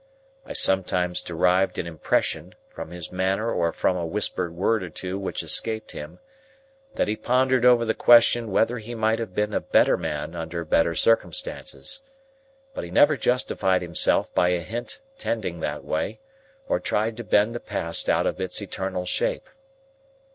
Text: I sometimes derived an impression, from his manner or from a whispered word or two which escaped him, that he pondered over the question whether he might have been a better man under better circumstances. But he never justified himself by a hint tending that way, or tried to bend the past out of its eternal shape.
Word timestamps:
I 0.47 0.53
sometimes 0.53 1.21
derived 1.21 1.77
an 1.77 1.85
impression, 1.85 2.55
from 2.73 2.89
his 2.89 3.11
manner 3.11 3.51
or 3.51 3.71
from 3.71 3.95
a 3.95 4.03
whispered 4.03 4.51
word 4.51 4.81
or 4.81 4.89
two 4.89 5.19
which 5.19 5.43
escaped 5.43 5.91
him, 5.91 6.17
that 6.95 7.07
he 7.07 7.15
pondered 7.15 7.67
over 7.67 7.85
the 7.85 7.93
question 7.93 8.49
whether 8.49 8.79
he 8.79 8.95
might 8.95 9.19
have 9.19 9.35
been 9.35 9.53
a 9.53 9.59
better 9.59 9.97
man 9.97 10.33
under 10.35 10.65
better 10.65 10.95
circumstances. 10.95 12.01
But 12.73 12.83
he 12.83 12.89
never 12.89 13.15
justified 13.15 13.83
himself 13.83 14.33
by 14.33 14.49
a 14.49 14.61
hint 14.61 15.01
tending 15.19 15.59
that 15.59 15.85
way, 15.85 16.19
or 16.67 16.79
tried 16.79 17.15
to 17.17 17.23
bend 17.23 17.53
the 17.53 17.59
past 17.59 18.09
out 18.09 18.25
of 18.25 18.41
its 18.41 18.59
eternal 18.59 19.05
shape. 19.05 19.47